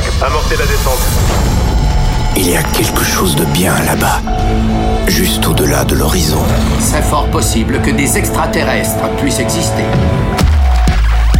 5, 0.00 0.04
amorcez 0.22 0.56
la 0.56 0.64
descente. 0.64 1.00
Il 2.34 2.50
y 2.50 2.56
a 2.56 2.62
quelque 2.62 3.04
chose 3.04 3.36
de 3.36 3.44
bien 3.46 3.74
là-bas, 3.84 4.22
juste 5.06 5.46
au-delà 5.46 5.84
de 5.84 5.94
l'horizon. 5.94 6.42
C'est 6.80 7.02
fort 7.02 7.28
possible 7.30 7.78
que 7.82 7.90
des 7.90 8.16
extraterrestres 8.16 9.06
puissent 9.20 9.40
exister. 9.40 9.84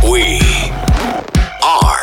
We 0.04 0.42
are 1.62 1.96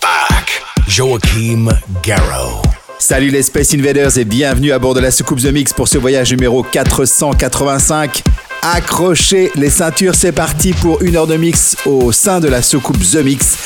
back. 0.00 0.62
Joachim 0.88 1.68
Garrow. 2.02 2.62
Salut 2.98 3.28
les 3.28 3.42
Space 3.42 3.74
Invaders 3.74 4.16
et 4.16 4.24
bienvenue 4.24 4.72
à 4.72 4.78
bord 4.78 4.94
de 4.94 5.00
la 5.00 5.10
soucoupe 5.10 5.40
The 5.40 5.52
Mix 5.52 5.74
pour 5.74 5.88
ce 5.88 5.98
voyage 5.98 6.32
numéro 6.32 6.62
485. 6.62 8.22
Accrochez 8.62 9.50
les 9.54 9.70
ceintures, 9.70 10.14
c'est 10.14 10.32
parti 10.32 10.72
pour 10.72 11.00
une 11.02 11.16
heure 11.16 11.26
de 11.26 11.36
mix 11.36 11.76
au 11.86 12.12
sein 12.12 12.40
de 12.40 12.48
la 12.48 12.60
soucoupe 12.60 12.98
The 12.98 13.16
Mix. 13.24 13.56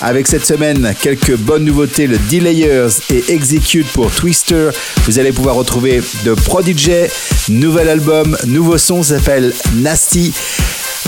Avec 0.00 0.28
cette 0.28 0.46
semaine, 0.46 0.94
quelques 1.00 1.36
bonnes 1.36 1.64
nouveautés, 1.64 2.06
le 2.06 2.18
Delayers 2.30 2.88
et 3.10 3.32
Execute 3.32 3.88
pour 3.88 4.12
Twister. 4.12 4.70
Vous 5.06 5.18
allez 5.18 5.32
pouvoir 5.32 5.56
retrouver 5.56 6.02
de 6.24 6.34
Prodigy, 6.34 7.08
nouvel 7.48 7.88
album, 7.88 8.36
nouveau 8.46 8.78
son 8.78 9.02
s'appelle 9.02 9.52
Nasty. 9.74 10.32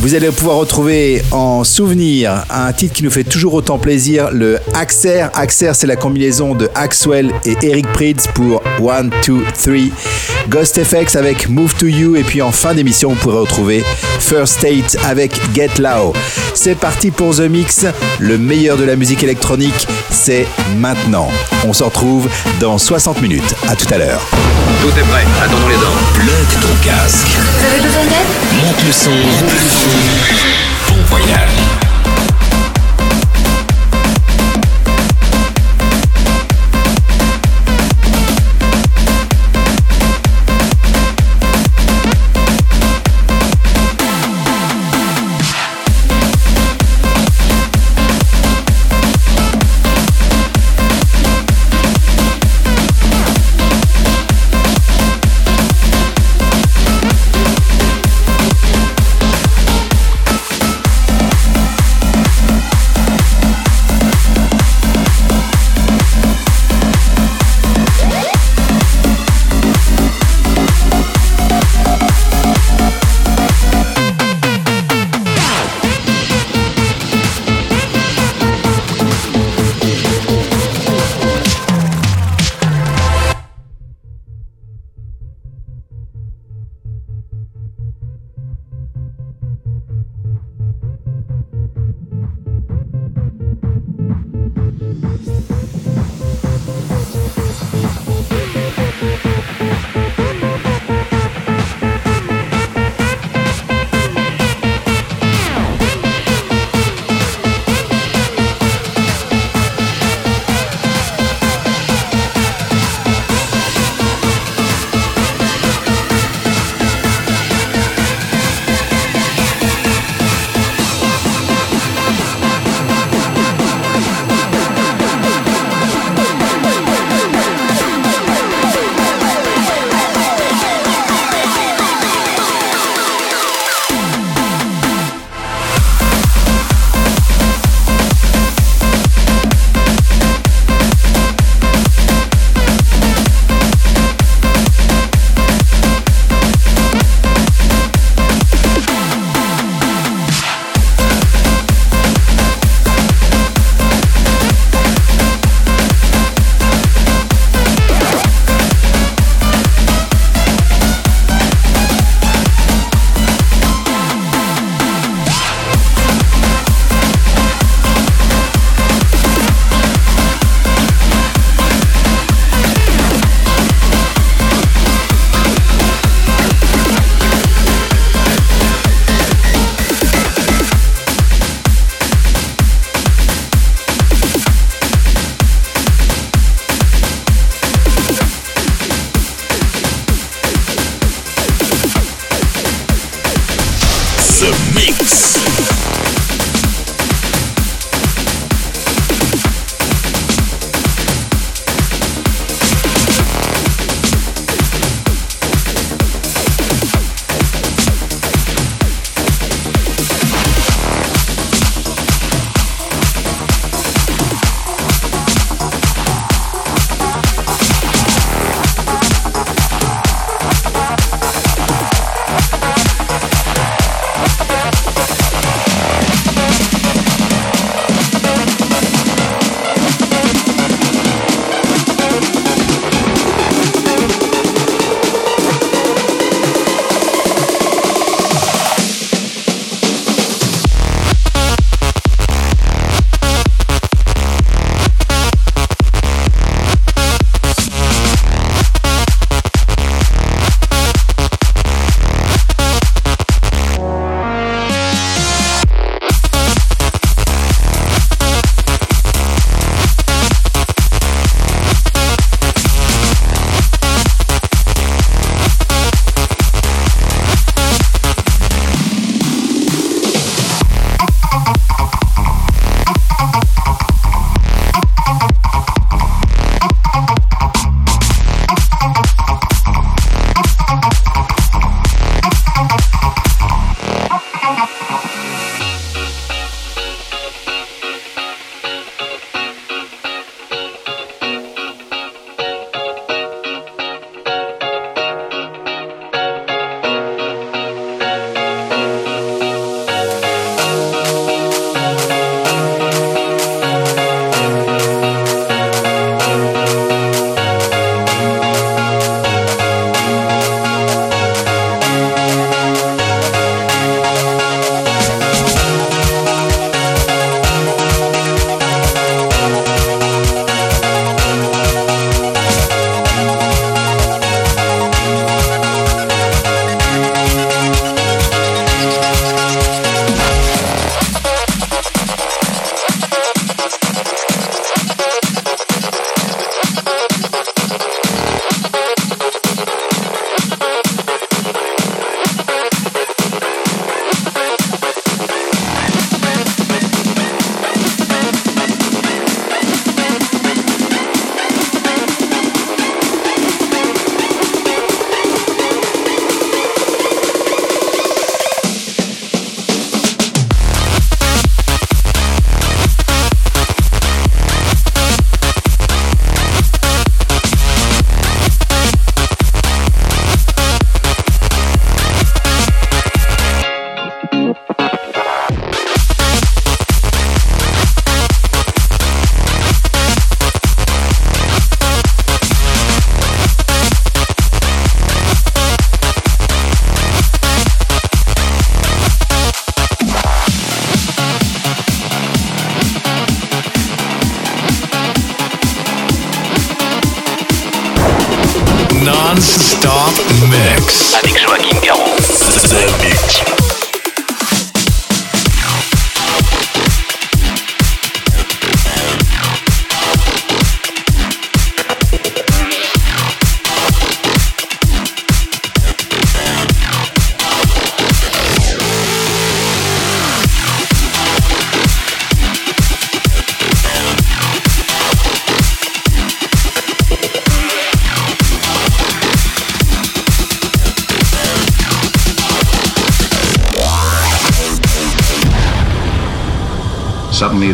Vous 0.02 0.14
allez 0.14 0.30
pouvoir 0.30 0.58
retrouver 0.58 1.22
en 1.32 1.64
souvenir 1.64 2.44
un 2.50 2.72
titre 2.72 2.94
qui 2.94 3.02
nous 3.02 3.10
fait 3.10 3.24
toujours 3.24 3.54
autant 3.54 3.78
plaisir, 3.78 4.30
le 4.30 4.60
Axer. 4.74 5.26
Axer, 5.34 5.72
c'est 5.74 5.86
la 5.86 5.96
combinaison 5.96 6.54
de 6.54 6.68
Axwell 6.74 7.32
et 7.44 7.56
Eric 7.62 7.90
Prydz 7.92 8.28
pour 8.34 8.62
1, 8.78 9.04
2, 9.04 9.10
3. 9.20 9.74
Ghost 10.48 10.80
FX 10.84 11.16
avec 11.16 11.48
Move 11.48 11.74
to 11.74 11.86
You. 11.86 12.14
Et 12.14 12.22
puis 12.22 12.40
en 12.40 12.52
fin 12.52 12.74
d'émission, 12.74 13.10
vous 13.10 13.16
pourrez 13.16 13.38
retrouver 13.38 13.84
First 14.20 14.58
State 14.58 14.96
avec 15.04 15.32
Get 15.54 15.70
Low. 15.78 16.12
C'est 16.54 16.76
parti 16.76 17.10
pour 17.10 17.34
The 17.34 17.48
Mix. 17.48 17.86
Le 18.20 18.38
meilleur 18.38 18.76
de 18.76 18.84
la 18.84 18.96
musique 18.96 19.24
électronique, 19.24 19.88
c'est 20.10 20.46
maintenant. 20.76 21.28
On 21.66 21.72
se 21.72 21.82
retrouve 21.82 22.28
dans 22.60 22.78
60 22.78 23.22
minutes. 23.22 23.54
À 23.66 23.74
tout 23.74 23.92
à 23.92 23.98
l'heure. 23.98 24.20
Tout 24.82 24.88
est 24.88 25.08
prêt, 25.08 25.24
attendons 25.42 25.68
les 25.68 25.74
ordres. 25.74 26.12
Plug 26.14 26.60
ton 26.60 26.86
casque. 26.86 27.26
Vous 27.26 27.66
avez 27.66 27.80
besoin 27.80 28.02
d'aide? 28.04 28.64
Monte 28.64 28.84
le 28.86 28.92
son. 28.92 29.10
Monte 29.86 31.65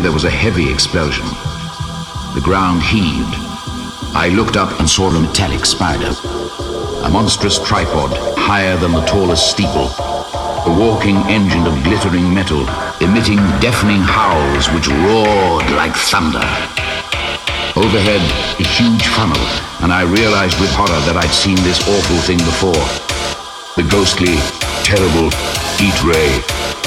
there 0.03 0.11
was 0.11 0.25
a 0.25 0.29
heavy 0.29 0.69
explosion. 0.69 1.23
The 2.35 2.43
ground 2.43 2.83
heaved. 2.83 3.35
I 4.11 4.27
looked 4.35 4.57
up 4.57 4.77
and 4.81 4.89
saw 4.89 5.07
a 5.07 5.17
metallic 5.17 5.65
spider. 5.65 6.11
A 7.07 7.09
monstrous 7.09 7.57
tripod, 7.57 8.11
higher 8.35 8.75
than 8.75 8.91
the 8.91 9.05
tallest 9.05 9.49
steeple. 9.49 9.87
A 10.67 10.75
walking 10.77 11.15
engine 11.31 11.65
of 11.65 11.81
glittering 11.87 12.33
metal, 12.33 12.67
emitting 12.99 13.39
deafening 13.63 14.03
howls 14.03 14.67
which 14.75 14.91
roared 14.91 15.71
like 15.71 15.95
thunder. 15.95 16.43
Overhead, 17.79 18.23
a 18.59 18.67
huge 18.75 19.07
funnel, 19.07 19.39
and 19.87 19.93
I 19.93 20.03
realized 20.03 20.59
with 20.59 20.75
horror 20.75 20.99
that 21.07 21.15
I'd 21.15 21.31
seen 21.31 21.55
this 21.63 21.79
awful 21.87 22.19
thing 22.27 22.43
before. 22.43 22.83
The 23.79 23.87
ghostly, 23.87 24.35
terrible 24.83 25.31
heat 25.79 25.95
ray 26.03 26.82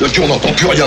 Mon 0.00 0.06
dieu, 0.08 0.22
on 0.22 0.28
n'entend 0.28 0.52
plus 0.52 0.66
rien. 0.66 0.86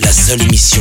La 0.00 0.12
seule 0.12 0.42
émission 0.42 0.75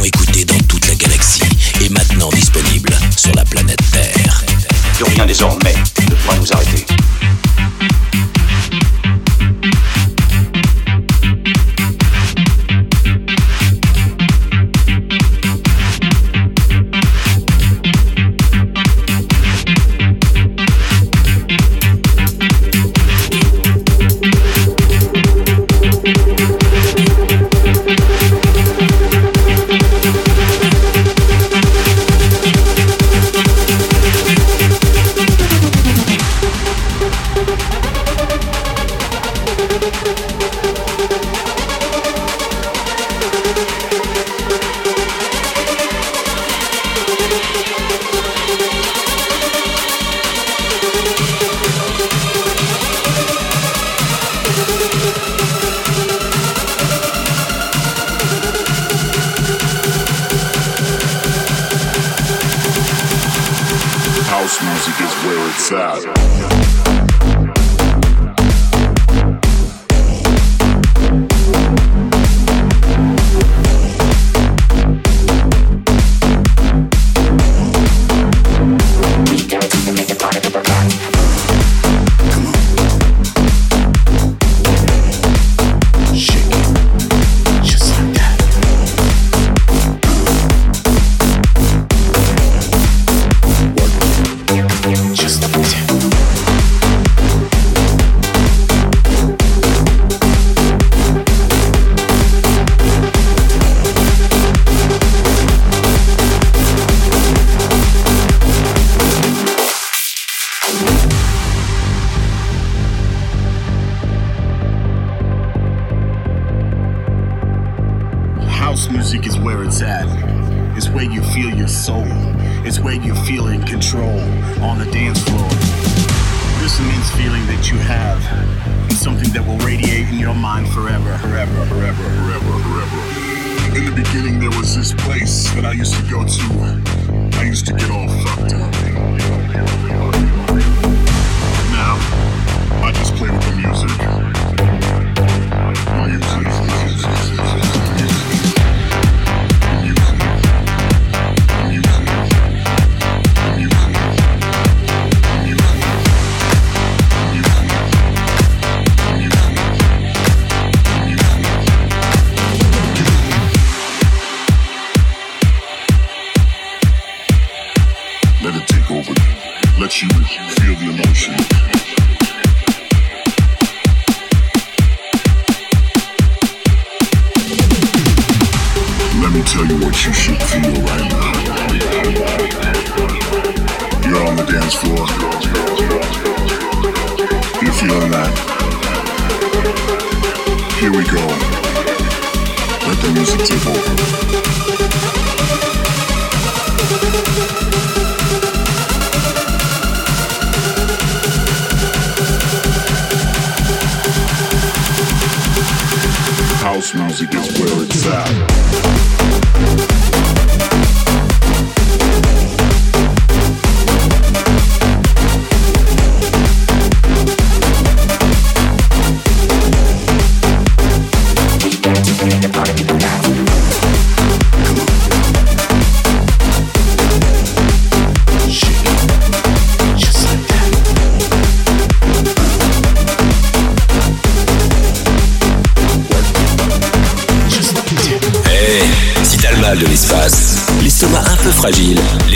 smells 206.86 207.20
it, 207.20 207.32
gets 207.32 207.60
where 207.60 207.84
it's 207.84 208.06
at. 208.06 209.95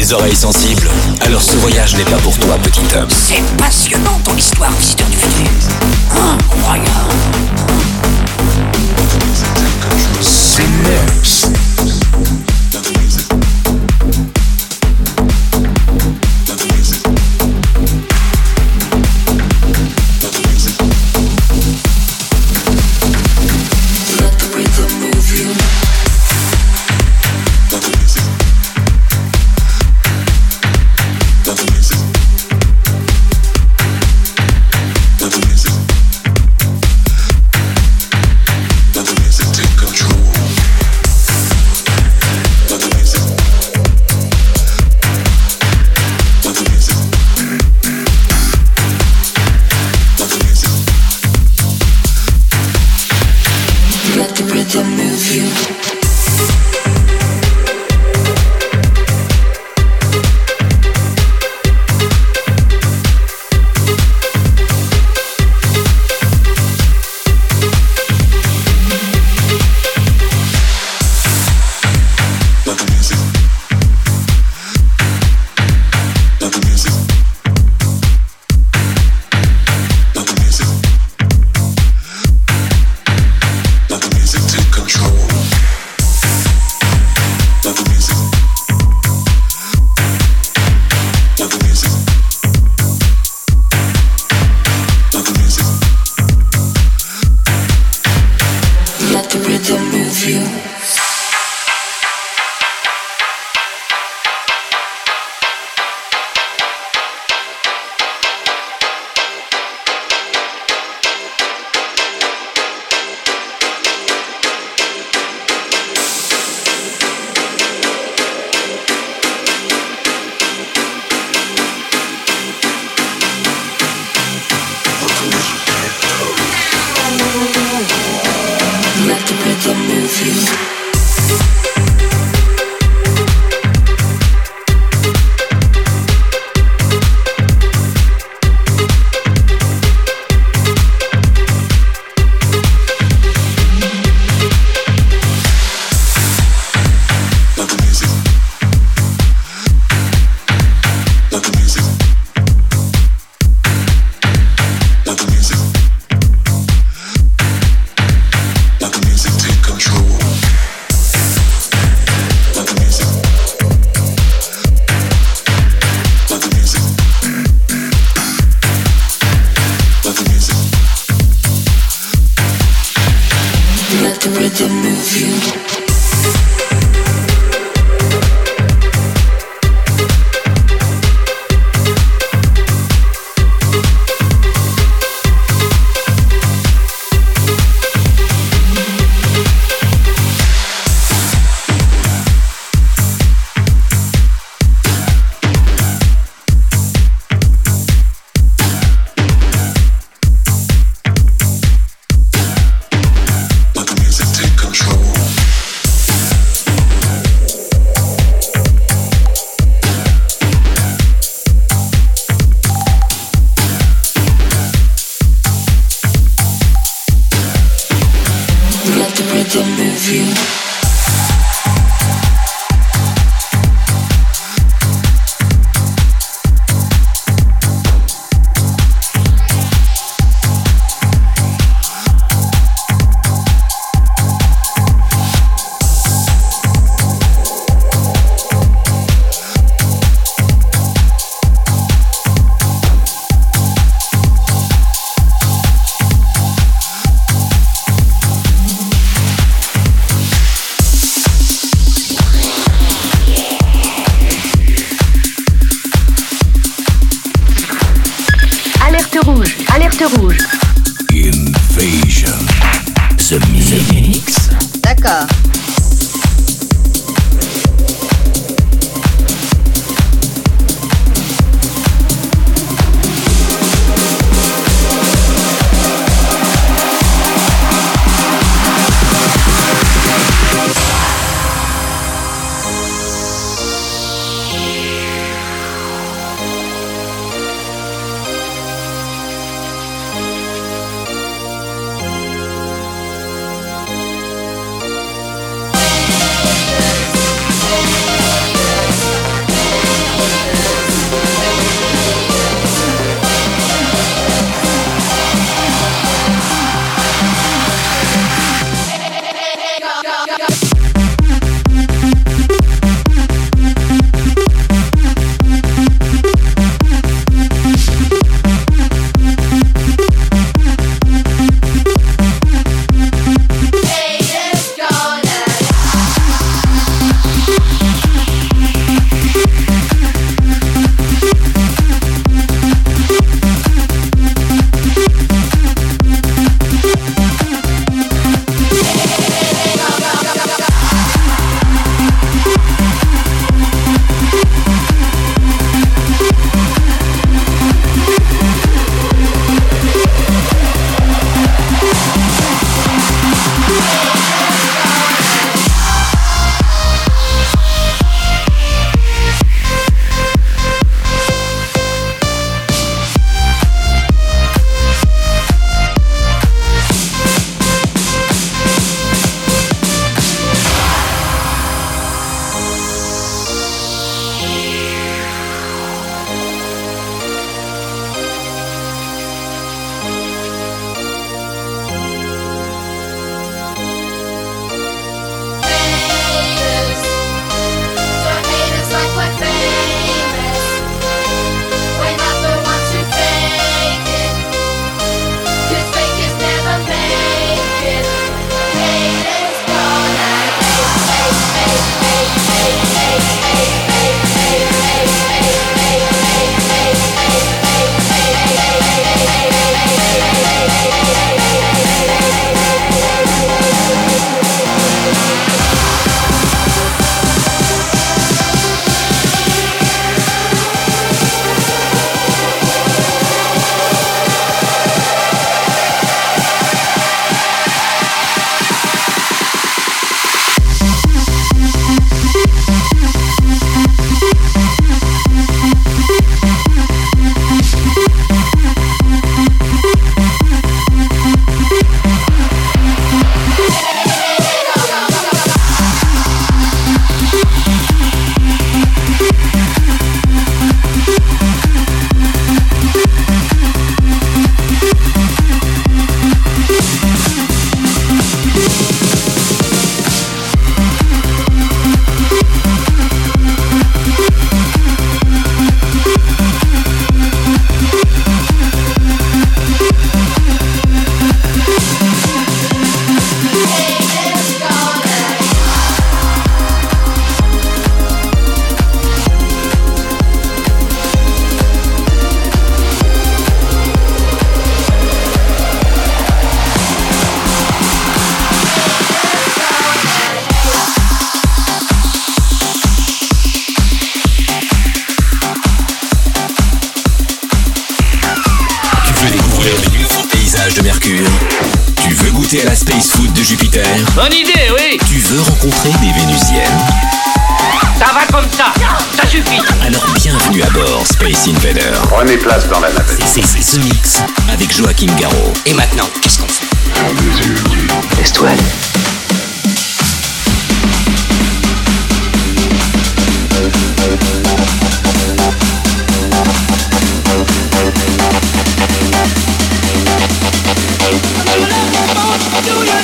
les 0.10 0.14
oreilles 0.16 0.36
sensibles, 0.36 0.90
alors 1.22 1.42
ce 1.42 1.56
voyage 1.58 1.96
n'est 1.96 2.06
pas 2.06 2.18
pour 2.18 2.39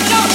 Joachim 0.07 0.34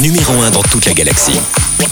Numéro 0.00 0.32
1 0.32 0.50
dans 0.50 0.62
toute 0.62 0.86
la 0.86 0.94
galaxie. 0.94 1.38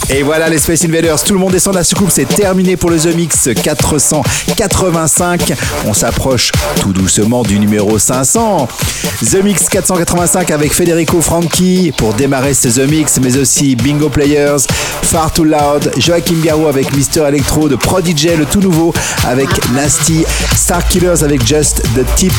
Et 0.09 0.21
voilà 0.21 0.49
les 0.49 0.59
Space 0.59 0.85
Invaders, 0.85 1.23
tout 1.23 1.33
le 1.33 1.39
monde 1.39 1.51
descend 1.51 1.73
de 1.73 1.79
la 1.79 1.83
soucoupe, 1.83 2.11
c'est 2.11 2.27
terminé 2.27 2.77
pour 2.77 2.91
le 2.91 2.97
The 2.97 3.15
Mix 3.15 3.49
485. 3.61 5.53
On 5.85 5.93
s'approche 5.93 6.51
tout 6.79 6.93
doucement 6.93 7.41
du 7.41 7.57
numéro 7.59 7.97
500. 7.97 8.67
The 9.31 9.43
Mix 9.43 9.67
485 9.67 10.51
avec 10.51 10.73
Federico 10.73 11.21
Franchi 11.21 11.91
pour 11.97 12.13
démarrer 12.13 12.53
ce 12.53 12.67
The 12.67 12.87
Mix, 12.87 13.19
mais 13.19 13.35
aussi 13.37 13.75
Bingo 13.75 14.09
Players, 14.09 14.57
Far 15.01 15.31
Too 15.31 15.43
Loud, 15.45 15.91
Joachim 15.97 16.39
Garou 16.43 16.67
avec 16.67 16.95
Mister 16.95 17.21
Electro, 17.27 17.67
de 17.67 17.75
Prodigy, 17.75 18.29
le 18.37 18.45
tout 18.45 18.59
nouveau 18.59 18.93
avec 19.25 19.49
Nasty, 19.73 20.23
Star 20.55 20.87
Killers 20.87 21.23
avec 21.23 21.45
Just 21.45 21.81
the 21.95 22.05
Tip, 22.15 22.33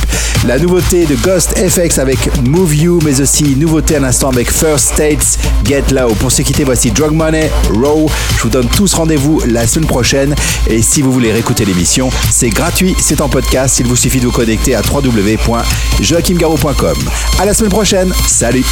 la 0.47 0.59
nouveauté 0.59 1.05
de 1.07 1.17
Ghost 1.17 1.59
FX 1.59 1.99
avec 1.99 2.19
Move 2.47 2.77
You, 2.77 3.01
mais 3.05 3.21
aussi 3.21 3.57
nouveauté 3.57 3.97
à 3.97 4.01
l'instant 4.01 4.31
avec 4.31 4.53
First 4.53 4.95
States, 4.95 5.39
Get 5.65 5.85
Low. 5.93 6.15
Pour 6.15 6.31
se 6.31 6.43
quitter, 6.43 6.63
voici 6.63 6.93
Drug 6.93 7.13
Money, 7.13 7.51
Je 7.75 8.43
vous 8.43 8.51
donne 8.51 8.69
tous 8.69 8.93
rendez-vous 8.95 9.41
la 9.47 9.67
semaine 9.67 9.89
prochaine. 9.89 10.35
Et 10.69 10.83
si 10.83 11.03
vous 11.03 11.11
voulez 11.13 11.33
réécouter 11.33 11.65
l'émission, 11.65 12.11
c'est 12.31 12.51
gratuit, 12.51 12.95
c'est 12.99 13.21
en 13.21 13.29
podcast. 13.29 13.79
Il 13.81 13.87
vous 13.87 13.97
suffit 13.97 14.21
de 14.21 14.27
vous 14.27 14.33
connecter 14.33 14.75
à 14.75 14.83
www.joachimgaro.com. 14.83 16.97
À 17.39 17.45
la 17.45 17.55
semaine 17.55 17.71
prochaine. 17.71 18.13
Salut! 18.27 18.65